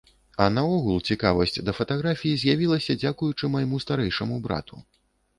А 0.43 0.45
наогул, 0.53 0.95
цікавасць 1.13 1.59
да 1.67 1.73
фатаграфіі 1.79 2.39
з'явілася 2.43 2.95
дзякуючы 3.01 3.51
майму 3.57 3.81
старэйшаму 3.85 4.39
брату. 4.47 4.81